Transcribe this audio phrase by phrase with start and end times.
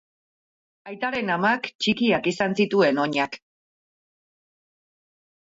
[0.91, 3.39] Aitaren amak txikiak izan zituen oinak.